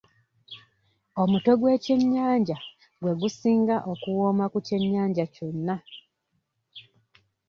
Omutwe 1.21 1.53
gw'ekyennyanja 1.59 2.57
gwe 3.01 3.13
gusinga 3.21 3.75
okuwoma 3.91 4.45
ku 4.51 4.57
kyennyanja 4.67 5.23
kyonna. 5.33 5.75